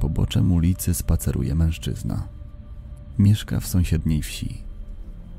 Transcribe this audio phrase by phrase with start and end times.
[0.00, 2.28] Poboczem ulicy spaceruje mężczyzna.
[3.18, 4.62] Mieszka w sąsiedniej wsi.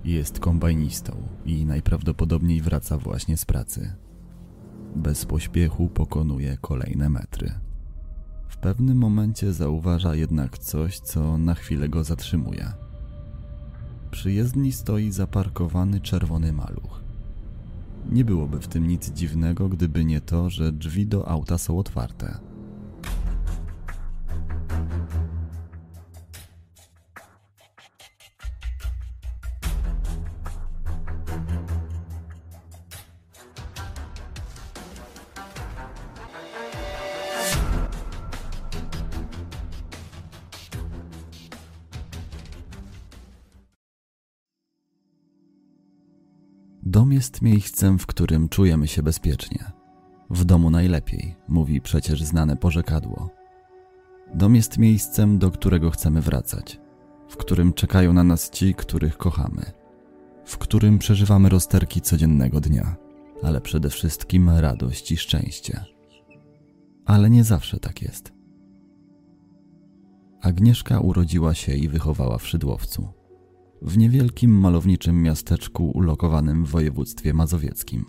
[0.04, 1.14] Jest kombajnistą
[1.46, 3.94] i najprawdopodobniej wraca właśnie z pracy.
[4.96, 7.52] Bez pośpiechu pokonuje kolejne metry.
[8.48, 12.72] W pewnym momencie zauważa jednak coś, co na chwilę go zatrzymuje.
[14.12, 17.04] Przy jezdni stoi zaparkowany czerwony maluch.
[18.12, 22.49] Nie byłoby w tym nic dziwnego, gdyby nie to, że drzwi do auta są otwarte.
[46.90, 49.72] Dom jest miejscem, w którym czujemy się bezpiecznie.
[50.30, 53.30] W domu najlepiej, mówi przecież znane porzekadło.
[54.36, 56.80] Dom jest miejscem, do którego chcemy wracać,
[57.28, 59.72] w którym czekają na nas ci, których kochamy,
[60.46, 62.96] w którym przeżywamy rozterki codziennego dnia,
[63.44, 65.86] ale przede wszystkim radość i szczęście.
[67.06, 68.34] Ale nie zawsze tak jest.
[70.42, 73.19] Agnieszka urodziła się i wychowała w Szydłowcu
[73.82, 78.06] w niewielkim malowniczym miasteczku ulokowanym w województwie mazowieckim,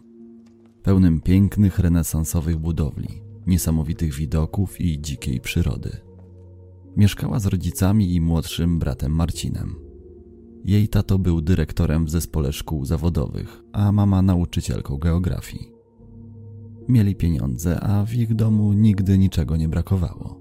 [0.83, 5.91] pełnym pięknych renesansowych budowli, niesamowitych widoków i dzikiej przyrody.
[6.97, 9.75] Mieszkała z rodzicami i młodszym bratem Marcinem.
[10.65, 15.73] Jej tato był dyrektorem w zespole szkół zawodowych, a mama nauczycielką geografii.
[16.89, 20.39] Mieli pieniądze, a w ich domu nigdy niczego nie brakowało.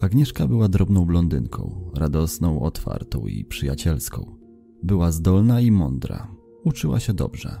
[0.00, 4.36] Agnieszka była drobną blondynką, radosną, otwartą i przyjacielską.
[4.82, 6.28] Była zdolna i mądra,
[6.64, 7.60] uczyła się dobrze,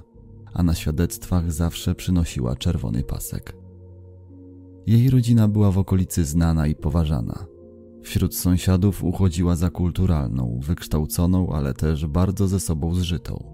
[0.54, 3.56] a na świadectwach zawsze przynosiła czerwony pasek.
[4.86, 7.46] Jej rodzina była w okolicy znana i poważana.
[8.02, 13.52] Wśród sąsiadów uchodziła za kulturalną, wykształconą, ale też bardzo ze sobą zżytą.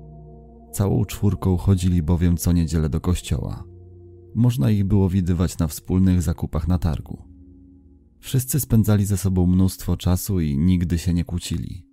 [0.73, 3.65] Całą czwórką chodzili bowiem co niedzielę do kościoła.
[4.35, 7.32] Można ich było widywać na wspólnych zakupach na targu.
[8.23, 11.87] Wszyscy spędzali ze sobą mnóstwo czasu i nigdy się nie kłócili.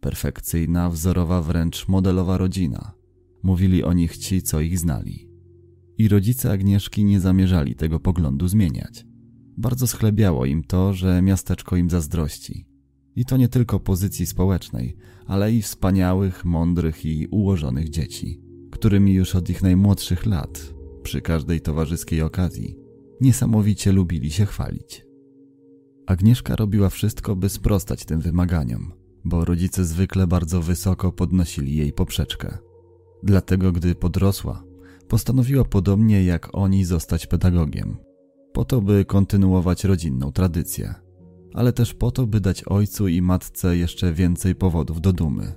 [0.00, 2.92] Perfekcyjna, wzorowa, wręcz modelowa rodzina.
[3.42, 5.28] Mówili o nich ci, co ich znali.
[5.98, 9.06] I rodzice Agnieszki nie zamierzali tego poglądu zmieniać.
[9.56, 12.66] Bardzo schlebiało im to, że miasteczko im zazdrości.
[13.16, 14.96] I to nie tylko pozycji społecznej,
[15.26, 18.40] ale i wspaniałych, mądrych i ułożonych dzieci,
[18.70, 22.76] którymi już od ich najmłodszych lat, przy każdej towarzyskiej okazji,
[23.20, 25.09] niesamowicie lubili się chwalić.
[26.10, 28.92] Agnieszka robiła wszystko, by sprostać tym wymaganiom,
[29.24, 32.58] bo rodzice zwykle bardzo wysoko podnosili jej poprzeczkę.
[33.22, 34.64] Dlatego, gdy podrosła,
[35.08, 37.96] postanowiła podobnie jak oni zostać pedagogiem,
[38.52, 40.94] po to, by kontynuować rodzinną tradycję,
[41.54, 45.54] ale też po to, by dać ojcu i matce jeszcze więcej powodów do dumy.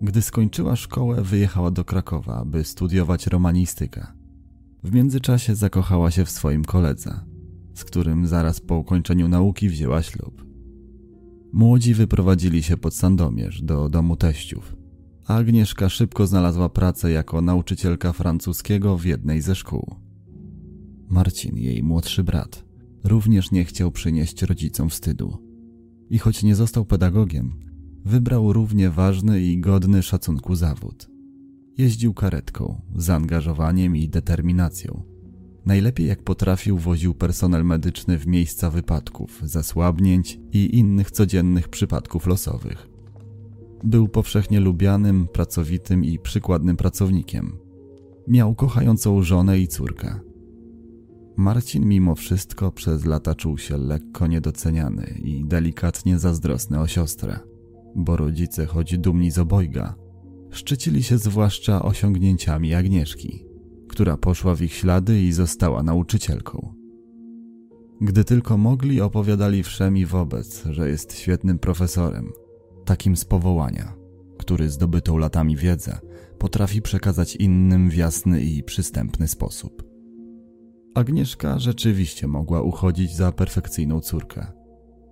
[0.00, 4.06] Gdy skończyła szkołę, wyjechała do Krakowa, by studiować romanistykę.
[4.82, 7.31] W międzyczasie zakochała się w swoim koledze
[7.74, 10.46] z którym zaraz po ukończeniu nauki wzięła ślub.
[11.52, 14.76] Młodzi wyprowadzili się pod Sandomierz do domu teściów,
[15.26, 19.94] Agnieszka szybko znalazła pracę jako nauczycielka francuskiego w jednej ze szkół.
[21.08, 22.64] Marcin, jej młodszy brat,
[23.04, 25.38] również nie chciał przynieść rodzicom wstydu.
[26.10, 27.52] I choć nie został pedagogiem,
[28.04, 31.08] wybrał równie ważny i godny szacunku zawód.
[31.78, 35.02] Jeździł karetką, zaangażowaniem i determinacją
[35.66, 42.88] Najlepiej jak potrafił woził personel medyczny w miejsca wypadków, zasłabnięć i innych codziennych przypadków losowych.
[43.84, 47.58] Był powszechnie lubianym, pracowitym i przykładnym pracownikiem.
[48.28, 50.20] Miał kochającą żonę i córkę.
[51.36, 57.38] Marcin mimo wszystko przez lata czuł się lekko niedoceniany i delikatnie zazdrosny o siostrę,
[57.96, 59.94] bo rodzice, choć dumni z obojga,
[60.50, 63.51] szczycili się zwłaszcza osiągnięciami Agnieszki
[63.92, 66.74] która poszła w ich ślady i została nauczycielką.
[68.00, 72.32] Gdy tylko mogli, opowiadali wszem i wobec, że jest świetnym profesorem,
[72.84, 73.94] takim z powołania,
[74.38, 75.98] który zdobytą latami wiedzę
[76.38, 79.82] potrafi przekazać innym w jasny i przystępny sposób.
[80.94, 84.46] Agnieszka rzeczywiście mogła uchodzić za perfekcyjną córkę.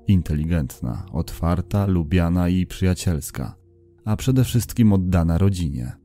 [0.06, 3.56] Inteligentna, otwarta, lubiana i przyjacielska,
[4.04, 5.92] a przede wszystkim oddana rodzinie–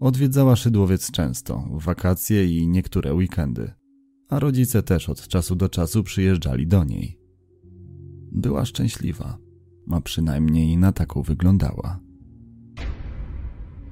[0.00, 3.72] Odwiedzała Szydłowiec często, w wakacje i niektóre weekendy,
[4.28, 7.18] a rodzice też od czasu do czasu przyjeżdżali do niej.
[8.32, 9.38] Była szczęśliwa,
[9.90, 12.00] a przynajmniej na taką wyglądała.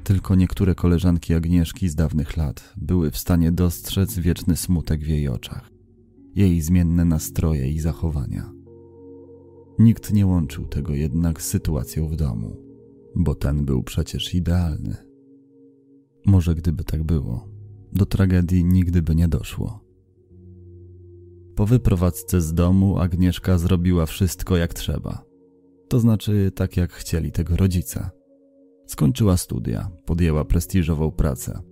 [0.04, 5.28] Tylko niektóre koleżanki Agnieszki z dawnych lat były w stanie dostrzec wieczny smutek w jej
[5.28, 5.70] oczach,
[6.34, 8.52] jej zmienne nastroje i zachowania.
[9.78, 12.56] Nikt nie łączył tego jednak z sytuacją w domu,
[13.16, 15.03] bo ten był przecież idealny.
[16.26, 17.49] Może gdyby tak było,
[17.93, 19.85] do tragedii nigdy by nie doszło.
[21.55, 25.25] Po wyprowadzce z domu Agnieszka zrobiła wszystko jak trzeba.
[25.88, 28.11] To znaczy tak jak chcieli tego rodzice.
[28.87, 31.62] Skończyła studia, podjęła prestiżową pracę.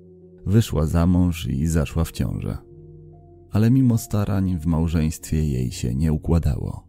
[0.47, 2.59] Wyszła za mąż i zaszła w ciążę.
[3.51, 6.89] Ale mimo starań w małżeństwie jej się nie układało.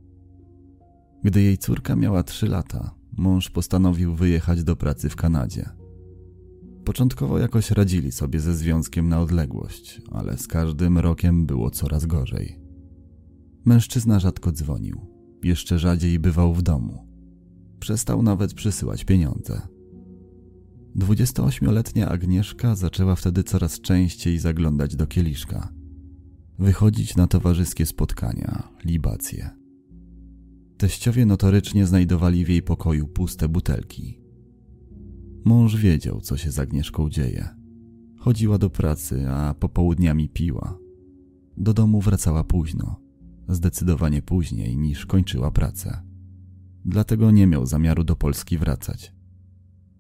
[1.24, 5.83] Gdy jej córka miała trzy lata, mąż postanowił wyjechać do pracy w Kanadzie.
[6.86, 12.60] Początkowo jakoś radzili sobie ze związkiem na odległość, ale z każdym rokiem było coraz gorzej.
[13.66, 15.02] Mężczyzna rzadko dzwonił,
[15.44, 17.08] jeszcze rzadziej bywał w domu.
[17.80, 19.62] Przestał nawet przysyłać pieniądze.
[20.96, 25.74] 28-letnia Agnieszka zaczęła wtedy coraz częściej zaglądać do kieliszka,
[26.60, 29.50] wychodzić na towarzyskie spotkania, libacje.
[30.78, 34.23] Teściowie notorycznie znajdowali w jej pokoju puste butelki.
[35.46, 37.50] Mąż wiedział, co się z Agnieszką dzieje.
[38.18, 40.78] Chodziła do pracy, a popołudniami piła.
[41.58, 43.00] Do domu wracała późno,
[43.50, 46.02] zdecydowanie później niż kończyła pracę.
[46.86, 49.14] Dlatego nie miał zamiaru do Polski wracać.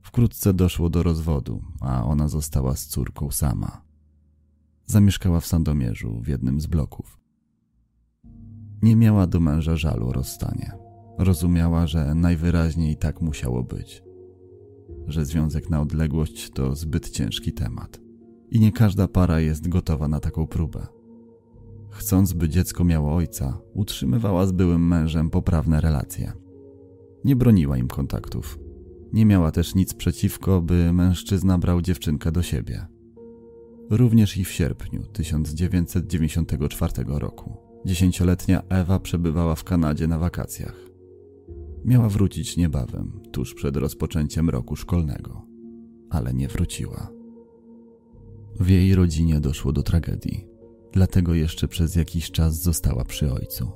[0.02, 3.82] Wkrótce doszło do rozwodu, a ona została z córką sama.
[4.86, 7.20] Zamieszkała w Sandomierzu w jednym z bloków.
[8.82, 10.72] Nie miała do męża żalu o rozstanie.
[11.18, 14.04] Rozumiała, że najwyraźniej tak musiało być.
[15.08, 18.02] Że związek na odległość to zbyt ciężki temat.
[18.52, 20.88] I nie każda para jest gotowa na taką próbę.
[21.90, 26.34] Chcąc, by dziecko miało ojca, utrzymywała z byłym mężem poprawne relacje.
[27.26, 28.60] Nie broniła im kontaktów.
[29.14, 32.86] Nie miała też nic przeciwko, by mężczyzna brał dziewczynkę do siebie.
[33.90, 40.93] Również i w sierpniu 1994 roku dziesięcioletnia Ewa przebywała w Kanadzie na wakacjach.
[41.86, 45.46] Miała wrócić niebawem, tuż przed rozpoczęciem roku szkolnego,
[46.10, 47.10] ale nie wróciła.
[48.60, 50.48] W jej rodzinie doszło do tragedii,
[50.92, 53.72] dlatego jeszcze przez jakiś czas została przy ojcu.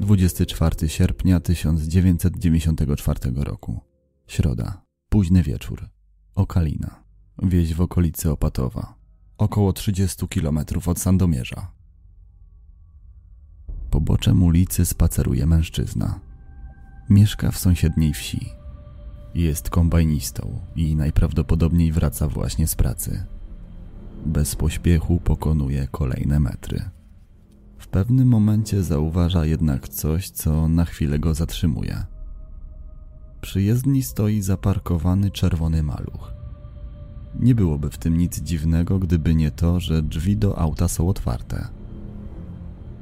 [0.00, 3.80] 24 sierpnia 1994 roku.
[4.26, 4.82] Środa.
[5.08, 5.88] Późny wieczór.
[6.34, 7.04] Okalina.
[7.42, 8.94] Wieś w okolicy Opatowa.
[9.38, 11.72] Około 30 km od Sandomierza.
[13.90, 16.20] Poboczem ulicy spaceruje mężczyzna.
[17.10, 18.48] Mieszka w sąsiedniej wsi.
[19.34, 23.24] Jest kombajnistą i najprawdopodobniej wraca właśnie z pracy.
[24.26, 26.90] Bez pośpiechu pokonuje kolejne metry.
[27.78, 32.04] W pewnym momencie zauważa jednak coś, co na chwilę go zatrzymuje.
[33.40, 36.34] Przy jezdni stoi zaparkowany czerwony maluch.
[37.40, 41.68] Nie byłoby w tym nic dziwnego, gdyby nie to, że drzwi do auta są otwarte.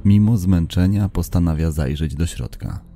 [0.05, 2.92] Mimo zmęczenia postanawia zajrzeć do środka.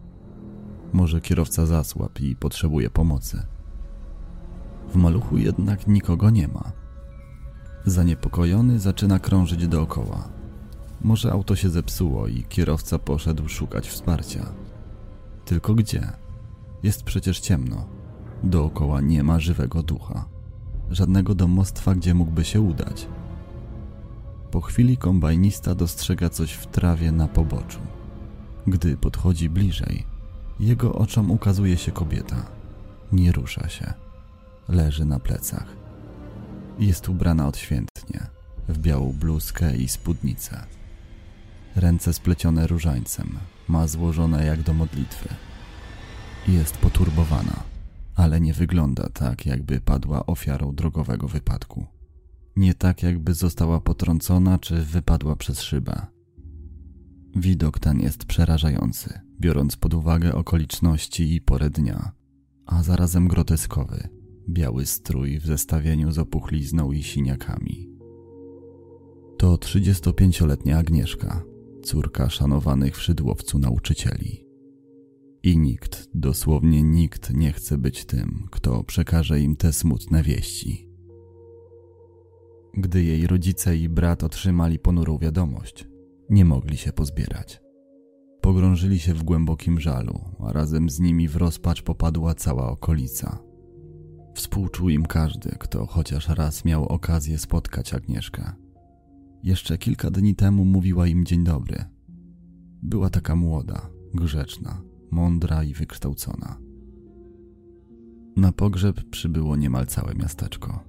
[0.93, 3.45] Może kierowca zasłab i potrzebuje pomocy.
[4.89, 6.71] W maluchu jednak nikogo nie ma.
[7.85, 10.29] Zaniepokojony zaczyna krążyć dookoła.
[11.01, 14.45] Może auto się zepsuło i kierowca poszedł szukać wsparcia.
[15.45, 16.11] Tylko gdzie?
[16.83, 17.87] Jest przecież ciemno.
[18.43, 20.25] Dookoła nie ma żywego ducha.
[20.89, 23.07] Żadnego domostwa, gdzie mógłby się udać.
[24.51, 27.79] Po chwili kombajnista dostrzega coś w trawie na poboczu.
[28.67, 30.05] Gdy podchodzi bliżej,
[30.59, 32.45] jego oczom ukazuje się kobieta.
[33.11, 33.93] Nie rusza się.
[34.69, 35.67] Leży na plecach.
[36.79, 38.27] Jest ubrana odświętnie,
[38.69, 40.63] w białą bluzkę i spódnicę.
[41.75, 43.37] Ręce splecione różańcem,
[43.67, 45.29] ma złożone jak do modlitwy.
[46.47, 47.63] Jest poturbowana,
[48.15, 51.85] ale nie wygląda tak, jakby padła ofiarą drogowego wypadku.
[52.55, 56.16] Nie tak, jakby została potrącona czy wypadła przez szybę.
[57.39, 62.11] Widok ten jest przerażający, biorąc pod uwagę okoliczności i porę dnia,
[62.65, 64.09] a zarazem groteskowy.
[64.49, 67.89] Biały strój w zestawieniu z opuchlizną i siniakami.
[69.37, 71.43] To 35-letnia Agnieszka,
[71.83, 74.45] córka szanowanych w Szydłowcu nauczycieli.
[75.43, 80.89] I nikt, dosłownie nikt nie chce być tym, kto przekaże im te smutne wieści.
[82.73, 85.87] Gdy jej rodzice i brat otrzymali ponurą wiadomość,
[86.29, 87.61] nie mogli się pozbierać.
[88.41, 93.39] Pogrążyli się w głębokim żalu, a razem z nimi w rozpacz popadła cała okolica.
[94.33, 98.53] Współczuł im każdy, kto chociaż raz miał okazję spotkać Agnieszkę.
[99.43, 101.85] Jeszcze kilka dni temu mówiła im dzień dobry.
[102.83, 104.81] Była taka młoda, grzeczna,
[105.11, 106.57] mądra i wykształcona.
[108.37, 110.83] Na pogrzeb przybyło niemal całe miasteczko.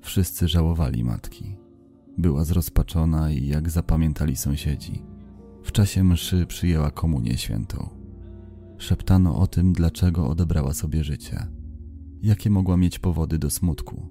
[0.00, 1.61] Wszyscy żałowali matki.
[2.18, 5.02] Była zrozpaczona i jak zapamiętali sąsiedzi,
[5.62, 7.88] w czasie mszy przyjęła komunię świętą.
[8.78, 11.46] Szeptano o tym, dlaczego odebrała sobie życie,
[12.22, 14.08] jakie mogła mieć powody do smutku.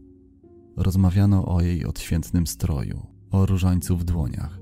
[0.78, 4.60] Rozmawiano o jej odświętnym stroju, o różańcu w dłoniach.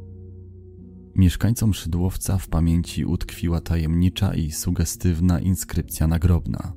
[1.16, 6.74] Mieszkańcom Szydłowca w pamięci utkwiła tajemnicza i sugestywna inskrypcja nagrobna.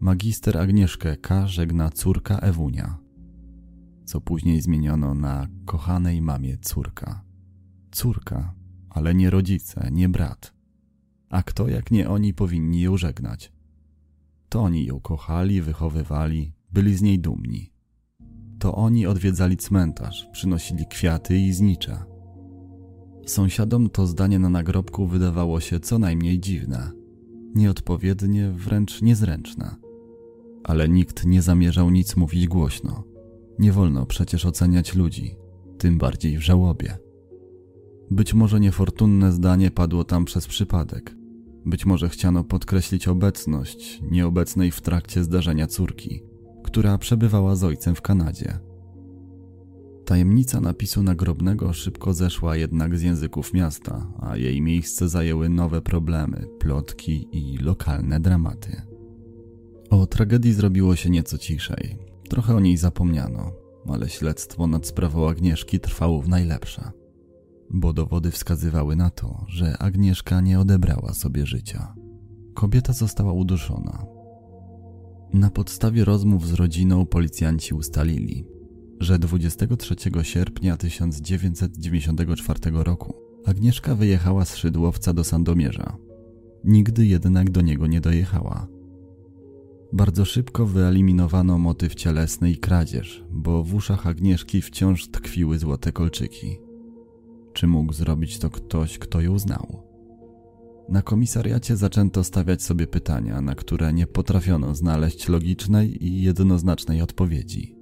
[0.00, 1.46] Magister Agnieszkę K.
[1.46, 2.98] żegna córka Ewunia,
[4.08, 7.24] co później zmieniono na kochanej mamie córka.
[7.90, 8.54] Córka,
[8.90, 10.54] ale nie rodzice, nie brat.
[11.30, 13.52] A kto jak nie oni powinni ją żegnać?
[14.48, 17.72] To oni ją kochali, wychowywali, byli z niej dumni.
[18.58, 22.04] To oni odwiedzali cmentarz, przynosili kwiaty i znicze.
[23.26, 26.92] Sąsiadom to zdanie na nagrobku wydawało się co najmniej dziwne,
[27.54, 29.76] nieodpowiednie, wręcz niezręczne.
[30.64, 33.07] Ale nikt nie zamierzał nic mówić głośno.
[33.58, 35.36] Nie wolno przecież oceniać ludzi,
[35.78, 36.98] tym bardziej w żałobie.
[38.10, 41.16] Być może niefortunne zdanie padło tam przez przypadek.
[41.66, 46.22] Być może chciano podkreślić obecność nieobecnej w trakcie zdarzenia córki,
[46.64, 48.58] która przebywała z ojcem w Kanadzie.
[50.04, 56.46] Tajemnica napisu nagrobnego szybko zeszła jednak z języków miasta, a jej miejsce zajęły nowe problemy,
[56.58, 58.82] plotki i lokalne dramaty.
[59.90, 62.07] O tragedii zrobiło się nieco ciszej.
[62.28, 63.52] Trochę o niej zapomniano,
[63.86, 66.92] ale śledztwo nad sprawą Agnieszki trwało w najlepsze
[67.70, 71.94] bo dowody wskazywały na to, że Agnieszka nie odebrała sobie życia.
[72.54, 74.06] Kobieta została uduszona.
[75.32, 78.46] Na podstawie rozmów z rodziną policjanci ustalili,
[79.00, 83.14] że 23 sierpnia 1994 roku
[83.46, 85.96] Agnieszka wyjechała z Szydłowca do Sandomierza.
[86.64, 88.66] Nigdy jednak do niego nie dojechała.
[89.92, 96.58] Bardzo szybko wyeliminowano motyw cielesny i kradzież, bo w uszach Agnieszki wciąż tkwiły złote kolczyki.
[97.52, 99.82] Czy mógł zrobić to ktoś, kto ją znał?
[100.88, 107.76] Na komisariacie zaczęto stawiać sobie pytania, na które nie potrafiono znaleźć logicznej i jednoznacznej odpowiedzi.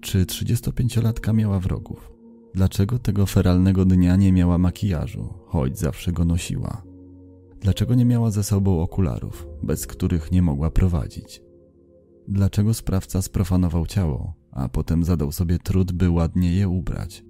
[0.00, 2.12] Czy 35-latka miała wrogów?
[2.54, 6.93] Dlaczego tego feralnego dnia nie miała makijażu, choć zawsze go nosiła?
[7.64, 11.42] Dlaczego nie miała ze sobą okularów, bez których nie mogła prowadzić?
[12.28, 17.24] Dlaczego sprawca sprofanował ciało, a potem zadał sobie trud, by ładnie je ubrać?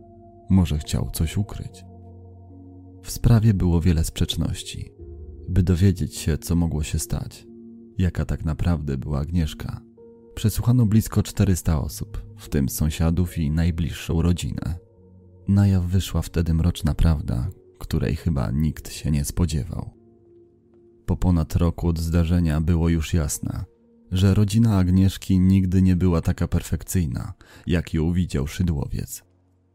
[0.51, 1.85] Może chciał coś ukryć.
[3.03, 4.93] W sprawie było wiele sprzeczności.
[5.49, 7.47] By dowiedzieć się, co mogło się stać,
[7.99, 9.81] jaka tak naprawdę była Agnieszka,
[10.35, 14.79] przesłuchano blisko 400 osób, w tym sąsiadów i najbliższą rodzinę.
[15.49, 17.49] Na jaw wyszła wtedy mroczna prawda,
[17.79, 20.04] której chyba nikt się nie spodziewał.
[21.07, 23.65] Po ponad roku od zdarzenia było już jasne,
[24.13, 27.33] że rodzina Agnieszki nigdy nie była taka perfekcyjna,
[27.67, 29.23] jak ją widział Szydłowiec.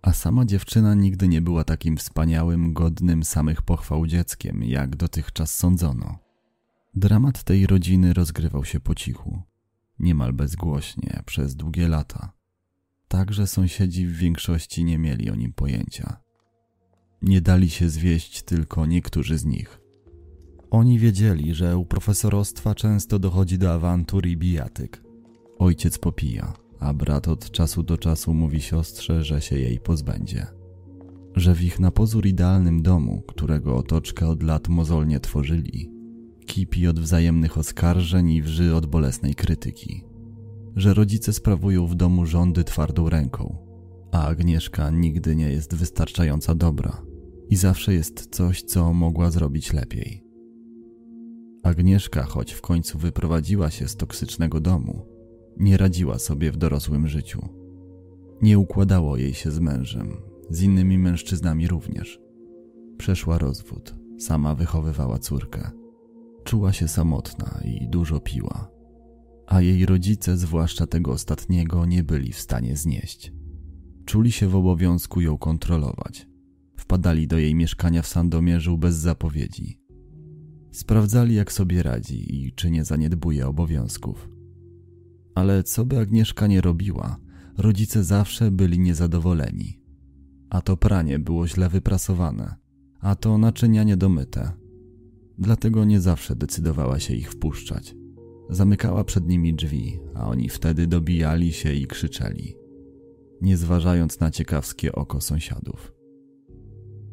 [0.01, 6.17] A sama dziewczyna nigdy nie była takim wspaniałym, godnym samych pochwał dzieckiem, jak dotychczas sądzono.
[6.95, 9.41] Dramat tej rodziny rozgrywał się po cichu,
[9.99, 12.33] niemal bezgłośnie, przez długie lata.
[13.07, 16.17] Także sąsiedzi w większości nie mieli o nim pojęcia.
[17.21, 19.79] Nie dali się zwieść tylko niektórzy z nich.
[20.71, 25.03] Oni wiedzieli, że u profesorostwa często dochodzi do awantur i bijatyk.
[25.57, 30.47] Ojciec popija, a brat od czasu do czasu mówi siostrze, że się jej pozbędzie.
[31.35, 35.91] Że w ich na pozór idealnym domu, którego otoczkę od lat mozolnie tworzyli,
[36.45, 40.03] kipi od wzajemnych oskarżeń i wrzy od bolesnej krytyki.
[40.75, 43.57] Że rodzice sprawują w domu rządy twardą ręką,
[44.11, 47.01] a Agnieszka nigdy nie jest wystarczająca dobra
[47.49, 50.28] i zawsze jest coś, co mogła zrobić lepiej.
[51.63, 55.05] Agnieszka, choć w końcu wyprowadziła się z toksycznego domu,
[55.57, 57.49] nie radziła sobie w dorosłym życiu.
[58.41, 60.17] Nie układało jej się z mężem,
[60.49, 62.19] z innymi mężczyznami również.
[62.97, 65.71] Przeszła rozwód, sama wychowywała córkę.
[66.43, 68.71] Czuła się samotna i dużo piła.
[69.47, 73.33] A jej rodzice, zwłaszcza tego ostatniego, nie byli w stanie znieść.
[74.05, 76.27] Czuli się w obowiązku ją kontrolować.
[76.75, 79.81] Wpadali do jej mieszkania w Sandomierzu bez zapowiedzi.
[80.71, 84.29] Sprawdzali, jak sobie radzi i czy nie zaniedbuje obowiązków.
[85.35, 87.17] Ale co by Agnieszka nie robiła,
[87.57, 89.81] rodzice zawsze byli niezadowoleni.
[90.49, 92.55] A to pranie było źle wyprasowane,
[92.99, 94.51] a to naczynia niedomyte.
[95.37, 97.95] Dlatego nie zawsze decydowała się ich wpuszczać.
[98.49, 102.55] Zamykała przed nimi drzwi, a oni wtedy dobijali się i krzyczeli,
[103.41, 105.93] nie zważając na ciekawskie oko sąsiadów.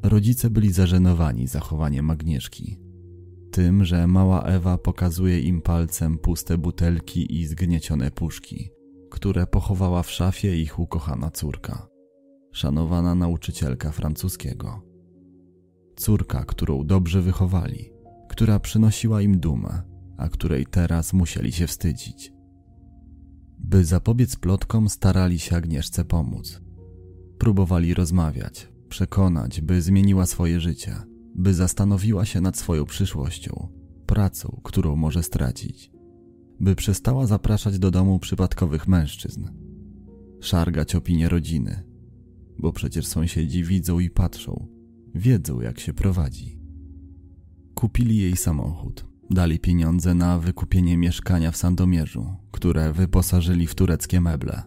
[0.03, 2.79] Rodzice byli zażenowani zachowaniem Agnieszki,
[3.51, 8.71] tym, że mała Ewa pokazuje im palcem puste butelki i zgniecione puszki,
[9.11, 11.89] które pochowała w szafie ich ukochana córka,
[12.53, 14.83] szanowana nauczycielka francuskiego.
[15.97, 17.93] Córka, którą dobrze wychowali,
[18.29, 19.83] która przynosiła im dumę,
[20.17, 22.33] a której teraz musieli się wstydzić.
[23.59, 26.61] By zapobiec plotkom, starali się Agnieszce pomóc.
[27.39, 30.97] Próbowali rozmawiać, przekonać, by zmieniła swoje życie,
[31.39, 33.69] by zastanowiła się nad swoją przyszłością,
[34.07, 35.91] pracą, którą może stracić,
[36.61, 39.49] by przestała zapraszać do domu przypadkowych mężczyzn,
[40.41, 41.83] szargać opinie rodziny,
[42.59, 44.67] bo przecież sąsiedzi widzą i patrzą,
[45.15, 46.61] wiedzą jak się prowadzi.
[47.75, 54.63] Kupili jej samochód, dali pieniądze na wykupienie mieszkania w Sandomierzu, które wyposażyli w tureckie meble.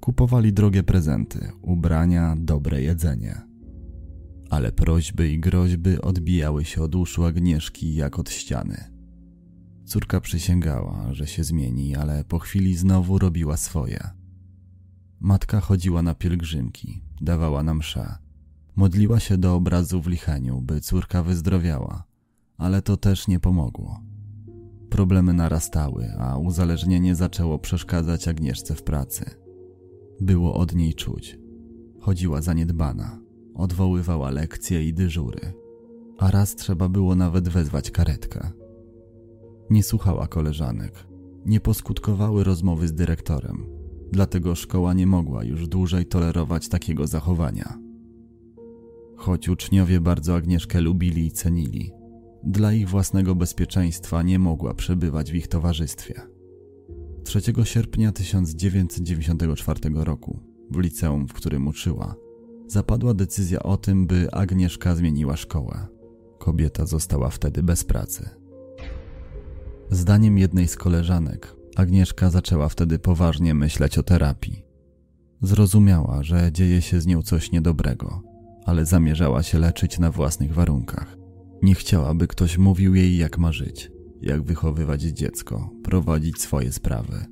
[0.00, 3.47] Kupowali drogie prezenty, ubrania, dobre jedzenie.
[4.50, 8.98] Ale prośby i groźby odbijały się od uszu Agnieszki jak od ściany.
[9.84, 14.10] Córka przysięgała, że się zmieni, ale po chwili znowu robiła swoje.
[15.20, 18.14] Matka chodziła na pielgrzymki, dawała nam msze.
[18.76, 22.04] Modliła się do obrazu w licheniu, by córka wyzdrowiała,
[22.56, 24.00] ale to też nie pomogło.
[24.90, 29.24] Problemy narastały, a uzależnienie zaczęło przeszkadzać Agnieszce w pracy.
[30.20, 31.38] Było od niej czuć.
[32.00, 33.20] Chodziła zaniedbana,
[33.58, 35.52] odwoływała lekcje i dyżury,
[36.18, 38.50] a raz trzeba było nawet wezwać karetkę.
[39.70, 41.06] Nie słuchała koleżanek,
[41.46, 43.66] nie poskutkowały rozmowy z dyrektorem,
[44.12, 47.78] dlatego szkoła nie mogła już dłużej tolerować takiego zachowania.
[49.16, 51.92] Choć uczniowie bardzo Agnieszkę lubili i cenili,
[52.44, 56.20] dla ich własnego bezpieczeństwa nie mogła przebywać w ich towarzystwie.
[57.24, 62.14] 3 sierpnia 1994 roku, w liceum, w którym uczyła,
[62.68, 65.86] zapadła decyzja o tym, by Agnieszka zmieniła szkołę.
[66.38, 68.30] Kobieta została wtedy bez pracy.
[69.90, 74.62] Zdaniem jednej z koleżanek, Agnieszka zaczęła wtedy poważnie myśleć o terapii.
[75.42, 78.22] Zrozumiała, że dzieje się z nią coś niedobrego,
[78.64, 81.16] ale zamierzała się leczyć na własnych warunkach.
[81.62, 83.90] Nie chciała, by ktoś mówił jej, jak ma żyć,
[84.22, 87.26] jak wychowywać dziecko, prowadzić swoje sprawy,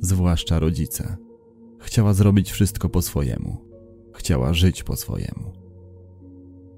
[0.00, 1.16] zwłaszcza rodzice.
[1.80, 3.56] Chciała zrobić wszystko po swojemu.
[4.16, 5.52] Chciała żyć po swojemu.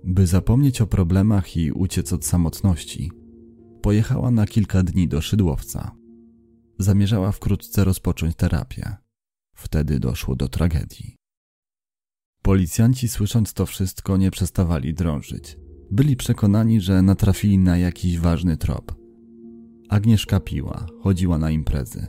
[0.05, 3.11] By zapomnieć o problemach i uciec od samotności,
[3.83, 5.95] pojechała na kilka dni do Szydłowca.
[6.79, 8.97] Zamierzała wkrótce rozpocząć terapię.
[9.55, 11.17] Wtedy doszło do tragedii.
[12.43, 15.59] Policjanci, słysząc to wszystko, nie przestawali drążyć.
[15.91, 18.95] Byli przekonani, że natrafili na jakiś ważny trop.
[19.89, 22.07] Agnieszka piła, chodziła na imprezy.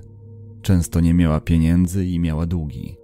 [0.61, 2.98] Często nie miała pieniędzy i miała długi.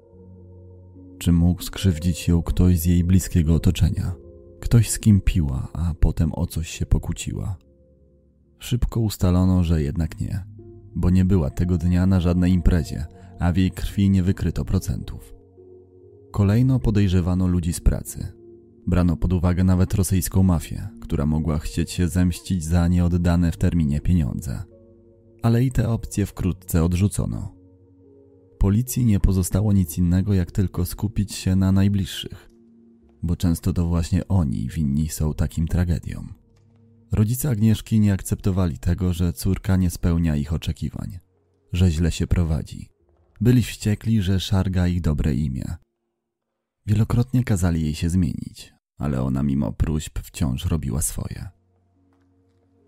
[1.17, 4.15] Czy mógł skrzywdzić ją ktoś z jej bliskiego otoczenia?
[4.59, 7.57] Ktoś z kim piła, a potem o coś się pokłóciła.
[8.59, 10.45] Szybko ustalono, że jednak nie,
[10.95, 13.05] bo nie była tego dnia na żadnej imprezie,
[13.39, 15.33] a w jej krwi nie wykryto procentów.
[16.31, 18.27] Kolejno podejrzewano ludzi z pracy.
[18.87, 24.01] Brano pod uwagę nawet rosyjską mafię, która mogła chcieć się zemścić za nieoddane w terminie
[24.01, 24.63] pieniądze.
[25.41, 27.54] Ale i te opcje wkrótce odrzucono.
[28.65, 32.49] Policji nie pozostało nic innego, jak tylko skupić się na najbliższych,
[33.23, 36.33] bo często to właśnie oni winni są takim tragediom.
[37.11, 41.19] Rodzice Agnieszki nie akceptowali tego, że córka nie spełnia ich oczekiwań,
[41.73, 42.89] że źle się prowadzi.
[43.41, 45.75] Byli wściekli, że szarga ich dobre imię.
[46.85, 51.49] Wielokrotnie kazali jej się zmienić, ale ona mimo próśb wciąż robiła swoje.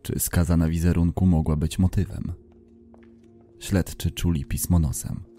[0.01, 2.33] Czy skaza na wizerunku mogła być motywem?
[3.59, 5.37] Śledczy czuli pismo nosem.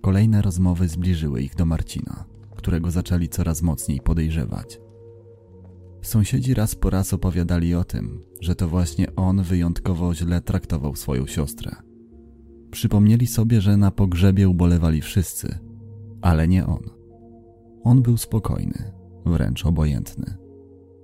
[0.00, 2.24] Kolejne rozmowy zbliżyły ich do Marcina,
[2.56, 4.80] którego zaczęli coraz mocniej podejrzewać.
[6.02, 11.26] Sąsiedzi raz po raz opowiadali o tym, że to właśnie on wyjątkowo źle traktował swoją
[11.26, 11.76] siostrę.
[12.70, 15.58] Przypomnieli sobie, że na pogrzebie ubolewali wszyscy,
[16.22, 16.82] ale nie on.
[17.84, 18.92] On był spokojny,
[19.26, 20.36] wręcz obojętny.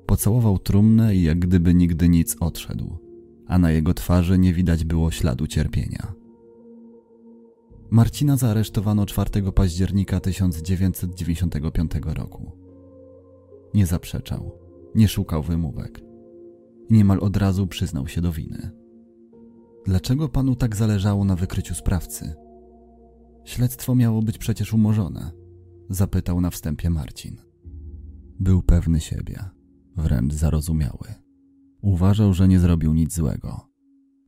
[0.06, 2.98] Pocałował trumnę i jak gdyby nigdy nic odszedł,
[3.46, 6.12] a na jego twarzy nie widać było śladu cierpienia.
[7.90, 12.52] Marcina zaaresztowano 4 października 1995 roku.
[13.74, 14.58] Nie zaprzeczał,
[14.94, 16.00] nie szukał wymówek.
[16.90, 18.70] Niemal od razu przyznał się do winy.
[19.84, 22.34] Dlaczego panu tak zależało na wykryciu sprawcy?
[23.44, 25.30] Śledztwo miało być przecież umorzone,
[25.90, 27.36] zapytał na wstępie Marcin.
[28.40, 29.44] Był pewny siebie,
[29.96, 31.14] wręcz zarozumiały.
[31.82, 33.68] Uważał, że nie zrobił nic złego.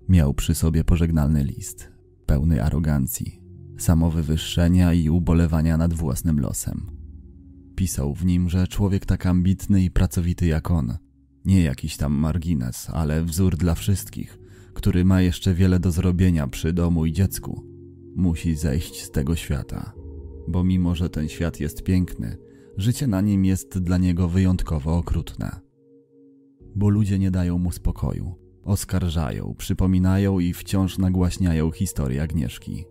[0.09, 1.92] Miał przy sobie pożegnalny list,
[2.27, 3.48] pełny arogancji,
[3.79, 6.87] samowywyższenia i ubolewania nad własnym losem.
[7.77, 10.99] Pisał w nim, że człowiek tak ambitny i pracowity jak on,
[11.45, 14.38] nie jakiś tam margines, ale wzór dla wszystkich,
[14.75, 17.64] który ma jeszcze wiele do zrobienia przy domu i dziecku,
[18.17, 19.93] musi zejść z tego świata.
[20.49, 22.37] Bo mimo, że ten świat jest piękny,
[22.77, 25.61] życie na nim jest dla niego wyjątkowo okrutne.
[26.77, 32.85] Bo ludzie nie dają mu spokoju, Oskarżają, przypominają i wciąż nagłaśniają historię Agnieszki.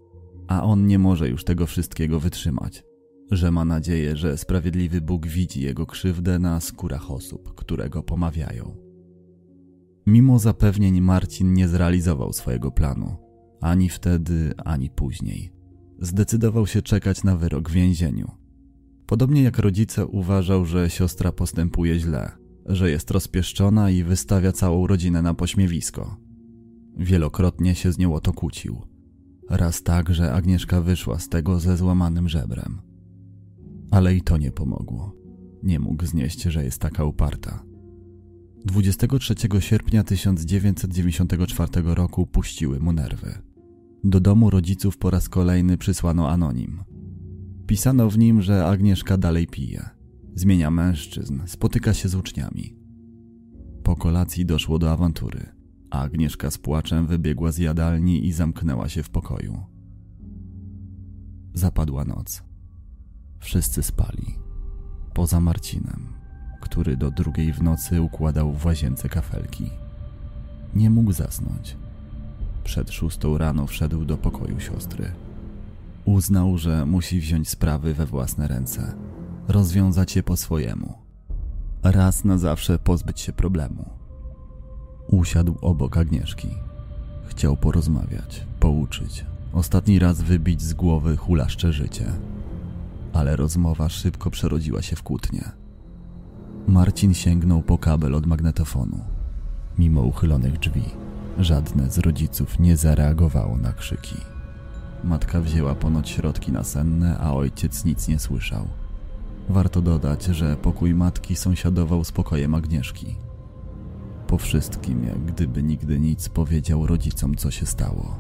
[0.47, 2.83] A on nie może już tego wszystkiego wytrzymać.
[3.31, 8.75] Że ma nadzieję, że sprawiedliwy Bóg widzi jego krzywdę na skórach osób, które go pomawiają.
[10.07, 13.15] Mimo zapewnień Marcin nie zrealizował swojego planu.
[13.61, 15.51] Ani wtedy, ani później.
[15.99, 18.31] Zdecydował się czekać na wyrok w więzieniu.
[19.07, 22.31] Podobnie jak rodzice uważał, że siostra postępuje źle,
[22.65, 26.17] że jest rozpieszczona i wystawia całą rodzinę na pośmiewisko.
[26.97, 28.81] Wielokrotnie się z nią o to kłócił.
[29.49, 32.81] Raz tak, że Agnieszka wyszła z tego ze złamanym żebrem.
[33.91, 35.15] Ale i to nie pomogło.
[35.63, 37.63] Nie mógł znieść, że jest taka uparta.
[38.65, 43.37] 23 sierpnia 1994 roku puściły mu nerwy.
[44.03, 46.83] Do domu rodziców po raz kolejny przysłano anonim.
[47.67, 49.89] Pisano w nim, że Agnieszka dalej pije,
[50.35, 52.77] zmienia mężczyzn, spotyka się z uczniami.
[53.83, 55.45] Po kolacji doszło do awantury,
[55.89, 59.63] a Agnieszka z płaczem wybiegła z jadalni i zamknęła się w pokoju.
[61.53, 62.43] Zapadła noc.
[63.39, 64.35] Wszyscy spali.
[65.13, 66.07] Poza Marcinem,
[66.61, 69.69] który do drugiej w nocy układał w łazience kafelki.
[70.75, 71.77] Nie mógł zasnąć.
[72.63, 75.11] Przed szóstą rano wszedł do pokoju siostry.
[76.05, 78.95] Uznał, że musi wziąć sprawy we własne ręce,
[79.47, 80.93] rozwiązać je po swojemu.
[81.83, 83.96] Raz na zawsze pozbyć się problemu.
[85.11, 86.47] Usiadł obok Agnieszki.
[87.27, 92.05] Chciał porozmawiać, pouczyć, ostatni raz wybić z głowy hulaszcze życie.
[93.13, 95.51] Ale rozmowa szybko przerodziła się w kłótnię.
[96.67, 98.99] Marcin sięgnął po kabel od magnetofonu.
[99.79, 100.83] Mimo uchylonych drzwi,
[101.39, 104.15] żadne z rodziców nie zareagowało na krzyki.
[105.03, 108.67] Matka wzięła ponoć środki nasenne, a ojciec nic nie słyszał.
[109.49, 113.15] Warto dodać, że pokój matki sąsiadował z pokojem Agnieszki.
[114.27, 118.19] Po wszystkim, jak gdyby nigdy nic powiedział rodzicom, co się stało.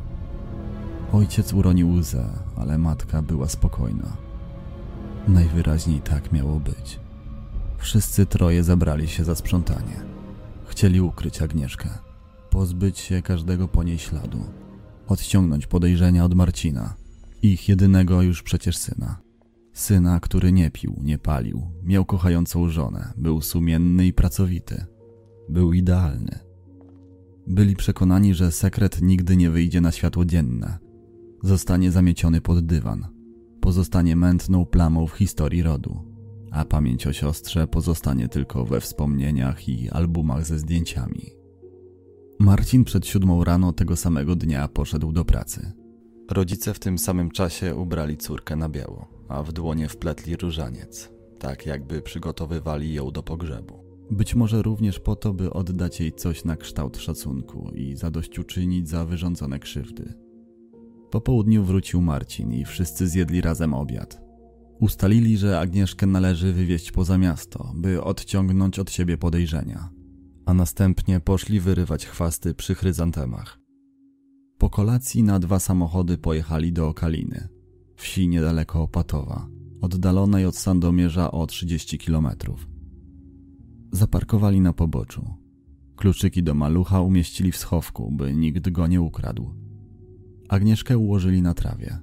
[1.13, 4.17] Ojciec uronił łzę, ale matka była spokojna.
[5.27, 6.99] Najwyraźniej tak miało być.
[7.77, 10.01] Wszyscy troje zabrali się za sprzątanie.
[10.65, 11.89] Chcieli ukryć Agnieszkę,
[12.49, 14.39] pozbyć się każdego po niej śladu,
[15.07, 16.93] odciągnąć podejrzenia od Marcina,
[17.41, 19.17] ich jedynego już przecież syna.
[19.73, 24.85] Syna, który nie pił, nie palił, miał kochającą żonę, był sumienny i pracowity.
[25.49, 26.39] Był idealny.
[27.47, 30.77] Byli przekonani, że sekret nigdy nie wyjdzie na światło dzienne.
[31.43, 33.07] Zostanie zamieciony pod dywan.
[33.61, 35.99] Pozostanie mętną plamą w historii rodu.
[36.51, 41.31] A pamięć o siostrze pozostanie tylko we wspomnieniach i albumach ze zdjęciami.
[42.39, 45.71] Marcin przed siódmą rano tego samego dnia poszedł do pracy.
[46.31, 51.65] Rodzice w tym samym czasie ubrali córkę na biało, a w dłonie wpletli różaniec, tak
[51.65, 53.86] jakby przygotowywali ją do pogrzebu.
[54.11, 59.05] Być może również po to, by oddać jej coś na kształt szacunku i zadośćuczynić za
[59.05, 60.13] wyrządzone krzywdy.
[61.11, 64.21] Po południu wrócił Marcin i wszyscy zjedli razem obiad.
[64.79, 69.89] Ustalili, że Agnieszkę należy wywieźć poza miasto, by odciągnąć od siebie podejrzenia,
[70.45, 73.59] a następnie poszli wyrywać chwasty przy chryzantemach.
[74.57, 77.47] Po kolacji na dwa samochody pojechali do Okaliny,
[77.95, 79.47] wsi niedaleko Opatowa,
[79.81, 82.76] oddalonej od Sandomierza o 30 kilometrów.
[83.91, 85.25] Zaparkowali na poboczu.
[85.95, 89.53] Kluczyki do malucha umieścili w schowku, by nikt go nie ukradł.
[90.49, 91.97] Agnieszkę ułożyli na trawie.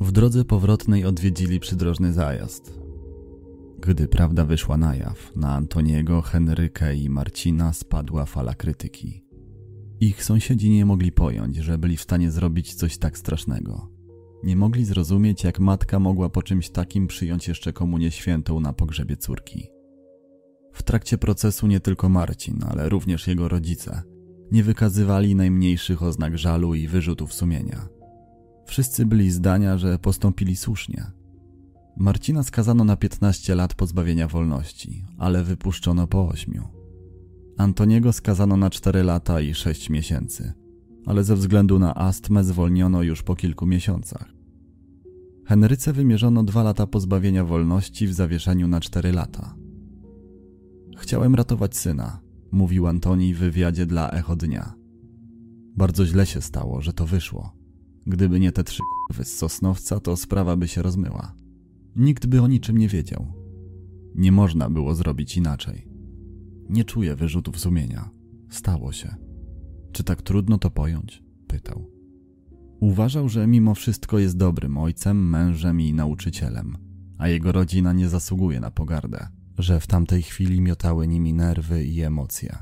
[0.00, 2.80] W drodze powrotnej odwiedzili przydrożny zajazd.
[3.80, 9.24] Gdy prawda wyszła na jaw, na Antoniego, Henrykę i Marcina spadła fala krytyki.
[10.00, 13.88] Ich sąsiedzi nie mogli pojąć, że byli w stanie zrobić coś tak strasznego.
[14.44, 19.16] Nie mogli zrozumieć, jak matka mogła po czymś takim przyjąć jeszcze komunię świętą na pogrzebie
[19.16, 19.79] córki.
[20.72, 24.02] W trakcie procesu nie tylko Marcin, ale również jego rodzice
[24.52, 27.88] nie wykazywali najmniejszych oznak żalu i wyrzutów sumienia.
[28.66, 31.06] Wszyscy byli zdania, że postąpili słusznie.
[31.96, 36.62] Marcina skazano na 15 lat pozbawienia wolności, ale wypuszczono po 8.
[37.58, 40.52] Antoniego skazano na 4 lata i 6 miesięcy,
[41.06, 44.26] ale ze względu na astmę zwolniono już po kilku miesiącach.
[45.46, 49.59] Henryce wymierzono 2 lata pozbawienia wolności w zawieszeniu na 4 lata.
[51.00, 52.20] Chciałem ratować syna,
[52.52, 54.74] mówił Antoni w wywiadzie dla Echo Dnia.
[55.76, 57.52] Bardzo źle się stało, że to wyszło.
[58.06, 61.34] Gdyby nie te trzy kurwy z Sosnowca, to sprawa by się rozmyła.
[61.96, 63.32] Nikt by o niczym nie wiedział.
[64.14, 65.88] Nie można było zrobić inaczej.
[66.68, 68.10] Nie czuję wyrzutów sumienia.
[68.50, 69.14] Stało się.
[69.92, 71.22] Czy tak trudno to pojąć?
[71.46, 71.90] Pytał.
[72.80, 76.76] Uważał, że mimo wszystko jest dobrym ojcem, mężem i nauczycielem,
[77.18, 79.28] a jego rodzina nie zasługuje na pogardę,
[79.62, 82.58] że w tamtej chwili miotały nimi nerwy i emocje.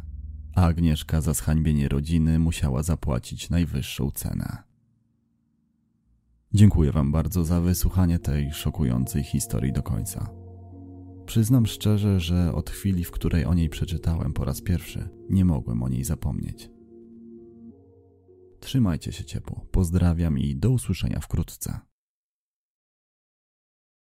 [0.55, 4.57] a Agnieszka za zhańbienie rodziny musiała zapłacić najwyższą cenę.
[6.55, 10.31] Dziękuję Wam bardzo za wysłuchanie tej szokującej historii do końca.
[11.27, 15.83] Przyznam szczerze, że od chwili, w której o niej przeczytałem po raz pierwszy, nie mogłem
[15.83, 16.71] o niej zapomnieć.
[18.61, 21.81] Trzymajcie się ciepło, pozdrawiam i do usłyszenia wkrótce.